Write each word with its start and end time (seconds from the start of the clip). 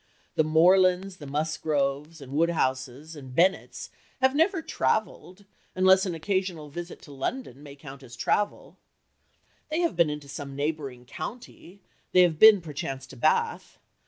The 0.33 0.43
Morlands, 0.43 1.21
and 1.21 1.29
Musgroves, 1.29 2.21
and 2.21 2.31
Woodhouses, 2.31 3.15
and 3.15 3.35
Bennets 3.35 3.91
have 4.19 4.33
never 4.33 4.63
travelled, 4.63 5.45
unless 5.75 6.07
an 6.07 6.15
occasional 6.15 6.69
visit 6.69 7.03
to 7.03 7.11
London 7.11 7.61
may 7.61 7.75
count 7.75 8.01
as 8.01 8.15
travel. 8.15 8.79
They 9.69 9.81
have 9.81 9.95
been 9.95 10.09
into 10.09 10.27
some 10.27 10.55
neighbouring 10.55 11.05
county, 11.05 11.83
they 12.13 12.23
have 12.23 12.39
been 12.39 12.61
perchance 12.61 13.05
to 13.05 13.15
Bath. 13.15 13.77